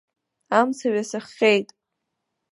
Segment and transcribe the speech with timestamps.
[0.59, 1.69] Амца ҩасыхҟьеит.